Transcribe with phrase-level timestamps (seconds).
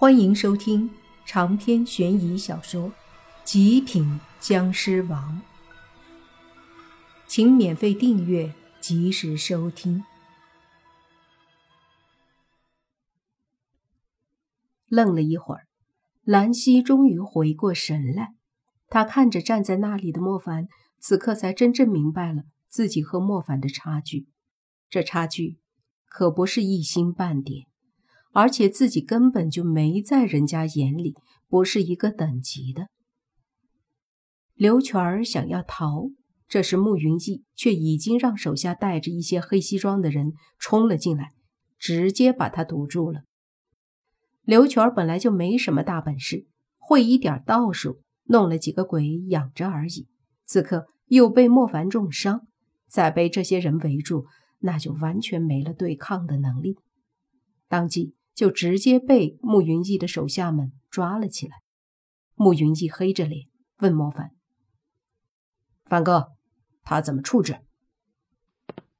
[0.00, 0.88] 欢迎收听
[1.26, 2.90] 长篇悬疑小说
[3.42, 5.42] 《极品僵尸王》，
[7.26, 10.04] 请免费订阅，及时收听。
[14.86, 15.66] 愣了一会儿，
[16.22, 18.36] 兰溪终于回过神来。
[18.88, 20.68] 他看着站在那里的莫凡，
[21.00, 24.28] 此刻才真正明白了自己和莫凡的差距。
[24.88, 25.58] 这差距
[26.06, 27.66] 可不是一星半点。
[28.32, 31.14] 而且自己根本就没在人家眼里，
[31.48, 32.88] 不是一个等级的。
[34.54, 36.10] 刘全儿想要逃，
[36.46, 41.32] 这时慕云逸却已经让手下带着一些黑西装的人冲了进来，
[41.78, 43.22] 直接把他堵住了。
[44.42, 50.08] 刘全儿本来就没什么大本事，会一点道术，弄了几个鬼养着而已。
[50.44, 52.46] 此刻又被莫凡重伤，
[52.88, 54.26] 再被这些人围住，
[54.58, 56.76] 那就完全没了对抗的能力。
[57.68, 58.17] 当即。
[58.38, 61.56] 就直接被慕云逸的手下们抓了起来。
[62.36, 64.30] 慕云逸黑着脸问莫凡
[65.86, 66.28] ：“凡哥，
[66.84, 67.58] 他怎么处置？”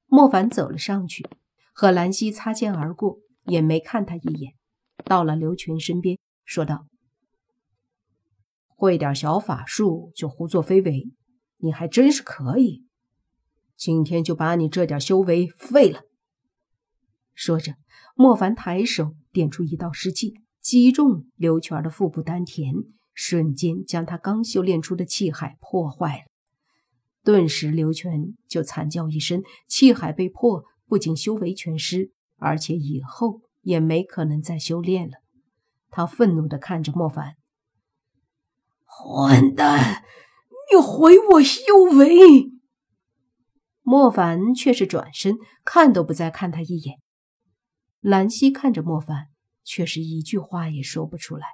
[0.07, 1.25] 莫凡走了上去，
[1.73, 4.55] 和兰溪擦肩而过，也没看他一眼，
[5.05, 6.89] 到了刘群身边，说道
[8.67, 11.13] ：“会点小法术就胡作非为，
[11.59, 12.85] 你还真是可以。
[13.77, 16.01] 今天就把你这点修为废了。”
[17.39, 17.75] 说着，
[18.17, 19.15] 莫凡抬手。
[19.31, 22.75] 点出一道湿气，击中刘全的腹部丹田，
[23.15, 26.23] 瞬间将他刚修炼出的气海破坏了。
[27.23, 35.19] 顿时，刘全就惨叫一声，气海被破，不仅修为全失，而且以后也没可能再修炼了。
[35.91, 37.37] 他愤怒地看着莫凡
[38.85, 40.03] ：“混蛋，
[40.73, 41.63] 你毁我修
[41.97, 42.51] 为！”
[43.85, 46.99] 莫凡却是转身，看都不再看他一眼。
[48.01, 49.29] 兰溪看着莫凡，
[49.65, 51.47] 却是一句话也说不出来。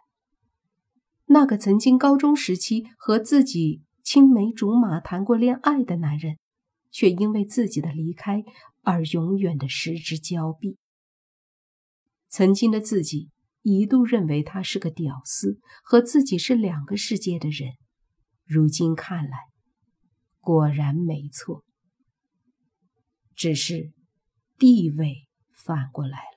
[1.27, 6.37] 那个曾经高中时期和自己青梅竹马、谈过恋爱的男人，
[6.91, 8.45] 却因为自己的离开
[8.83, 10.77] 而永远的失之交臂。
[12.29, 13.31] 曾经的自己
[13.63, 17.73] 一度认为他是个屌丝，和自己是两个世界的人，
[18.45, 19.39] 如今看来，
[20.41, 21.65] 果然没错。
[23.35, 23.93] 只是
[24.59, 26.34] 地位反过来了。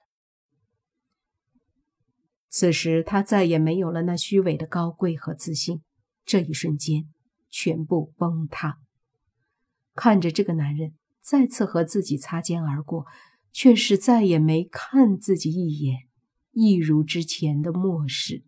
[2.59, 5.84] 此时，他再也没有了那虚伪的高贵和自信，
[6.25, 7.07] 这一瞬间，
[7.51, 8.79] 全部崩塌。
[9.94, 13.06] 看着这个男人再次和自己擦肩而过，
[13.51, 16.07] 却是再也没看自己一眼，
[16.51, 18.44] 一如之前的漠视。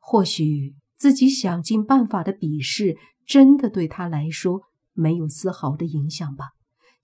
[0.00, 4.62] 或许自己想尽办法的鄙视，真的对他来说
[4.92, 6.46] 没有丝毫的影响吧？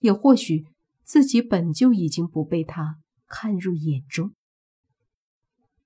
[0.01, 0.65] 也或许
[1.05, 2.99] 自己本就已经不被他
[3.29, 4.33] 看入眼中。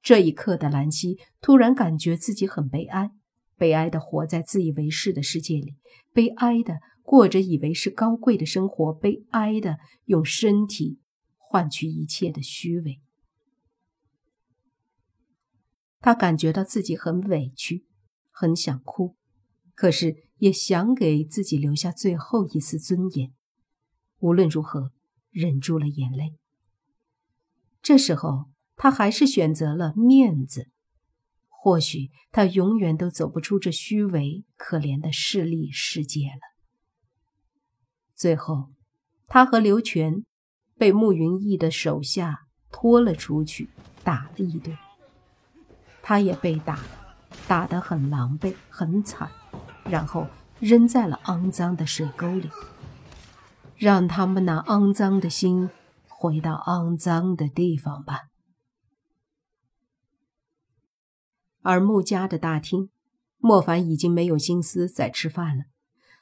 [0.04, 3.10] 这一刻的兰溪突然感觉自己很悲哀，
[3.56, 5.76] 悲哀的活在自以为是的世界里，
[6.12, 10.98] 悲哀的过着以为是高贵的生活，悲哀的用身体
[11.38, 13.00] 换取一切的虚伪。
[16.00, 17.86] 他感觉到自己很委屈，
[18.30, 19.16] 很想哭，
[19.74, 23.32] 可是也想给自己留下最后一丝尊严。
[24.18, 24.92] 无论如何，
[25.30, 26.36] 忍住了眼泪。
[27.80, 28.52] 这时候。
[28.76, 30.68] 他还是选择了面子，
[31.48, 36.54] 或许他永远都走不出这虚伪可怜的势利世界了。
[38.14, 38.70] 最后，
[39.26, 40.24] 他和刘全
[40.76, 43.70] 被慕云逸的手下拖了出去，
[44.02, 44.76] 打了一顿。
[46.02, 46.80] 他也被打，
[47.48, 49.30] 打得很狼狈，很惨，
[49.84, 50.26] 然后
[50.60, 52.50] 扔在了肮脏的水沟里，
[53.76, 55.70] 让他们那肮脏的心
[56.06, 58.28] 回到肮脏的地方吧。
[61.64, 62.90] 而穆家的大厅，
[63.38, 65.64] 莫凡已经没有心思再吃饭了。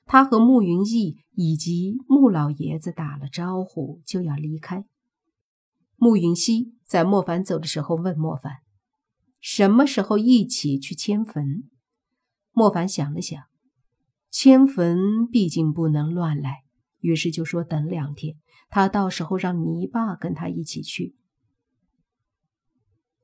[0.06, 4.84] 他和穆云逸以及穆老爷子打了招呼，就要离开。
[5.96, 8.58] 穆云熙在莫凡走的时候问莫凡
[9.42, 11.68] ：“什么时候一起去迁坟？”
[12.54, 13.42] 莫凡想了想，
[14.30, 16.62] 迁坟毕竟不能乱来，
[17.00, 18.36] 于是就说：“等两天，
[18.70, 21.16] 他到时候让泥巴跟他一起去。”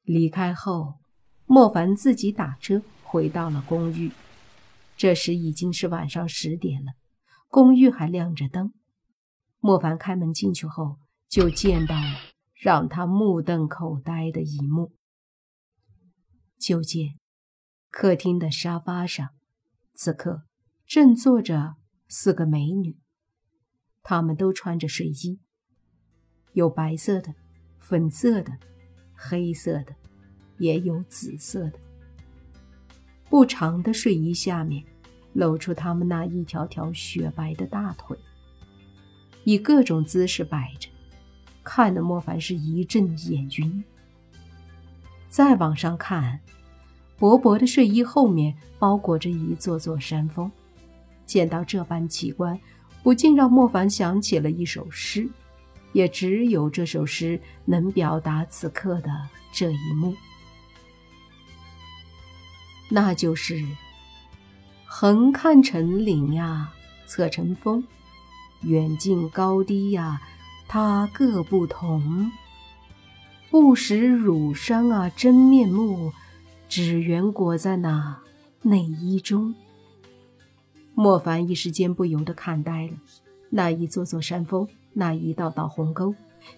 [0.02, 0.94] 离开后。
[1.50, 4.12] 莫凡自己打车回到了公寓，
[4.98, 6.92] 这时已经是晚上十点了，
[7.48, 8.74] 公寓还亮着灯。
[9.58, 12.18] 莫凡开门进去后，就见到了
[12.54, 14.92] 让他目瞪口呆的一幕。
[16.58, 17.18] 就见
[17.90, 19.30] 客厅的沙发上，
[19.94, 20.42] 此刻
[20.86, 21.76] 正坐着
[22.08, 22.98] 四个美女，
[24.02, 25.40] 她们都穿着睡衣，
[26.52, 27.34] 有白色的、
[27.78, 28.58] 粉色的、
[29.14, 29.96] 黑色的。
[30.58, 31.74] 也有紫色的。
[33.28, 34.82] 不长的睡衣下面，
[35.32, 38.16] 露出他们那一条条雪白的大腿，
[39.44, 40.88] 以各种姿势摆着，
[41.62, 43.84] 看得莫凡是一阵眼晕。
[45.28, 46.40] 再往上看，
[47.18, 50.50] 薄薄的睡衣后面包裹着一座座山峰。
[51.26, 52.58] 见到这般奇观，
[53.02, 55.28] 不禁让莫凡想起了一首诗，
[55.92, 59.10] 也只有这首诗能表达此刻的
[59.52, 60.14] 这一幕，
[62.88, 63.62] 那就是
[64.86, 66.72] “横看成岭呀，
[67.06, 67.82] 侧成峰；
[68.62, 70.20] 远近高低呀，
[70.66, 72.32] 它各不同。
[73.50, 76.12] 不识乳山啊，真面目，
[76.68, 78.18] 只缘裹在那
[78.62, 79.54] 内衣中。”
[80.94, 82.94] 莫凡一时间不由得看呆了，
[83.50, 86.14] 那一座座山峰，那一道道鸿沟，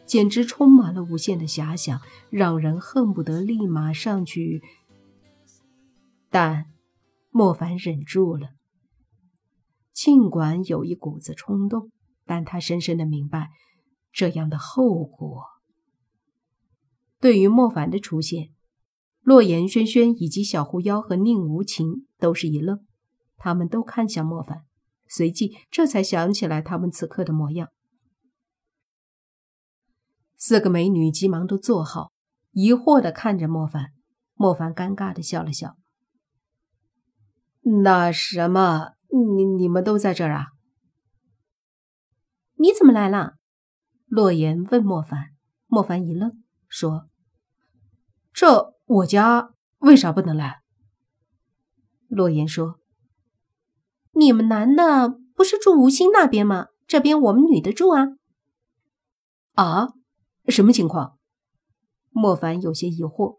[0.07, 2.01] 简直充满了无限的遐想，
[2.31, 4.63] 让人恨不得立马上去。
[6.31, 6.67] 但
[7.29, 8.51] 莫凡忍住了，
[9.93, 11.91] 尽管有一股子冲动，
[12.25, 13.51] 但他深深的明白
[14.13, 15.45] 这样的后果。
[17.19, 18.51] 对于莫凡的出现，
[19.21, 22.87] 洛言、轩轩以及小狐妖和宁无情都是一愣。
[23.37, 24.65] 他们都看向莫凡，
[25.09, 27.69] 随即这才想起来他们此刻的模样。
[30.37, 32.13] 四个美女急忙都坐好，
[32.53, 33.93] 疑惑的看着莫凡。
[34.35, 35.77] 莫凡尴尬的笑了笑
[37.63, 40.47] ：“那什么，你你们都在这儿啊？
[42.55, 43.35] 你怎么来了？”
[44.07, 45.31] 洛言问莫凡。
[45.67, 47.09] 莫凡一愣，说
[48.35, 50.63] ：“这我家为啥不能来？”
[52.11, 52.81] 洛言说。
[54.13, 56.67] 你们男的不是住吴兴那边吗？
[56.89, 58.09] 这边我们女的住啊。
[59.55, 59.91] 啊，
[60.49, 61.19] 什么情况？
[62.11, 63.39] 莫凡有些疑惑。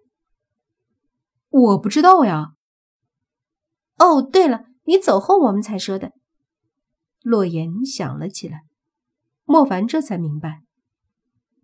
[1.49, 2.53] 我不知道呀。
[4.01, 6.11] 哦，对了，你走后我们才说的。
[7.21, 8.63] 洛言想了起来。
[9.45, 10.63] 莫凡这才明白，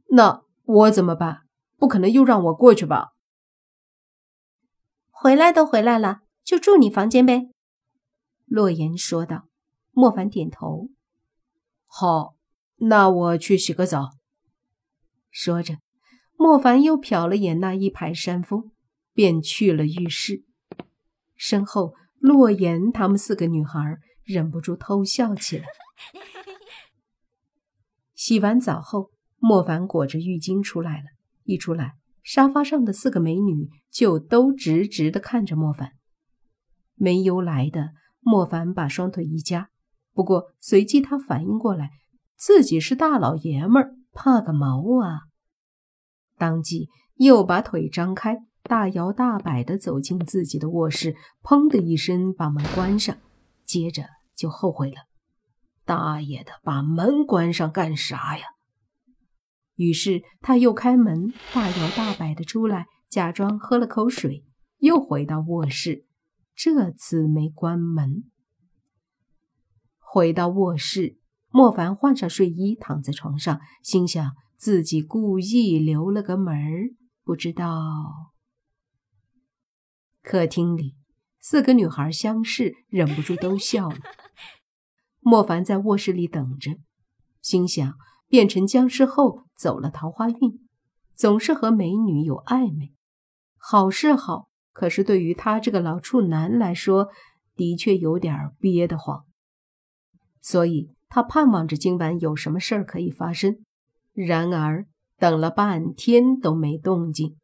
[0.09, 1.41] 那我怎么办？
[1.77, 3.13] 不可能又让我过去吧？
[5.09, 7.49] 回来都回来了，就住你房间呗。
[8.45, 9.47] 洛言说道
[9.91, 10.89] ：“莫凡点头，
[11.85, 12.35] 好，
[12.75, 14.11] 那我去洗个澡。”
[15.31, 15.77] 说着，
[16.35, 18.71] 莫凡又瞟了眼那一排山峰，
[19.13, 20.43] 便去了浴室。
[21.35, 25.65] 身后，洛言他们四个女孩忍不住偷笑起来。
[28.15, 31.05] 洗完澡后，莫凡裹着浴巾出来了。
[31.43, 31.93] 一出来，
[32.23, 35.93] 沙发上的四个美女就都直直的看着莫凡，
[36.95, 37.91] 没由来的。
[38.19, 39.69] 莫凡把双腿一夹，
[40.13, 41.91] 不过随即他反应过来，
[42.35, 45.21] 自己是大老爷们儿，怕个毛啊！
[46.35, 48.37] 当即又把腿张开，
[48.67, 53.17] 大摇大摆地走进自己的卧室，砰的一声把门关上，
[53.63, 54.03] 接着
[54.35, 55.07] 就后悔了：
[55.85, 58.43] 大爷的，把门关上干啥呀？
[59.75, 64.43] 于是他又开门，大摇大摆地出来，假装喝了口水，
[64.79, 66.05] 又回到卧室。
[66.53, 68.23] 这次没关门，
[69.99, 71.19] 回到卧室，
[71.51, 78.33] 莫凡换上睡衣，躺在床上，心想自己故意留了个门儿，不知道。
[80.27, 80.93] 客厅里，
[81.39, 83.95] 四个女孩相视，忍不住都笑了。
[85.23, 86.71] 莫凡在卧室里等着，
[87.41, 87.93] 心想
[88.27, 90.67] 变成僵尸后走了桃花运，
[91.15, 92.91] 总是和美女有暧昧，
[93.55, 94.49] 好是好。
[94.73, 97.07] 可是对于他这个老处男来说，
[97.55, 99.23] 的确有点憋得慌，
[100.41, 103.63] 所以他盼望着今晚有什么事儿可以发生。
[104.11, 107.37] 然而等了半天都没动静，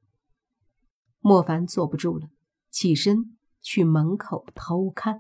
[1.21, 2.27] 莫凡坐不住了，
[2.73, 5.19] 起身去门口偷看，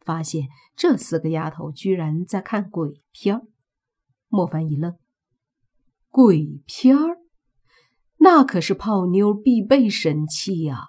[0.00, 3.40] 发现这四个丫头居然在看鬼片
[4.28, 4.98] 莫凡一愣，
[6.08, 7.18] 鬼片儿，
[8.16, 10.88] 那可是泡妞必备神器呀！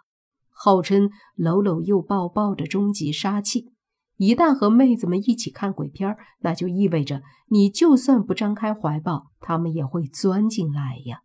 [0.49, 3.71] 号称搂搂又抱抱的终极杀器，
[4.17, 11.21] 一旦和妹子们一起看鬼片那就意味着你就算不张开怀抱，他们也会钻进来呀。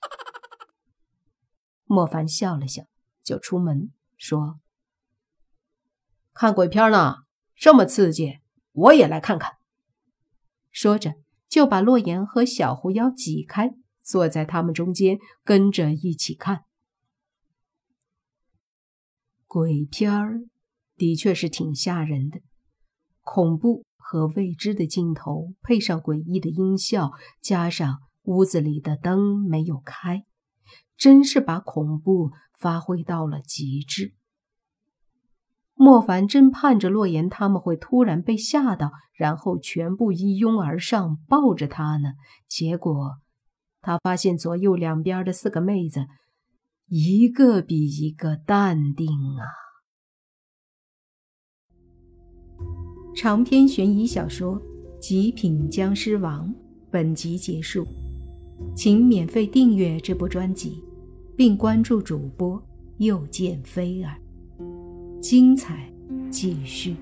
[1.84, 2.84] 莫凡笑了笑，
[3.22, 4.60] 就出门说
[6.34, 7.20] ：“看鬼片呢，
[7.56, 8.40] 这么刺激，
[8.72, 9.52] 我也来看看。”
[10.70, 11.14] 说着，
[11.48, 13.70] 就把洛言和小狐妖挤开，
[14.02, 16.64] 坐在他们中间，跟着一起看。
[19.46, 20.42] 鬼片儿
[20.96, 22.42] 的确是挺吓人的，
[23.22, 30.26] 恐怖和未知的镜头，配上诡异的音效，加上屋子里的灯没有开，
[31.00, 34.12] 真是把恐怖发挥到了极致。
[35.74, 42.12] 莫凡真盼着洛言他们会突然被吓到，然后全部一拥而上抱着他呢。
[42.46, 43.18] 结果，
[43.80, 46.06] 他发现左右两边的四个妹子，
[46.88, 49.48] 一个比一个淡定啊。
[53.16, 54.60] 长篇悬疑小说
[54.98, 56.46] 《极品僵尸王》
[56.90, 57.86] 本集结束，
[58.76, 60.84] 请免费订阅这部专辑，
[61.40, 62.62] 并关注主播
[62.98, 64.14] 又见菲儿。
[65.22, 65.90] 精彩
[66.30, 66.94] 继续。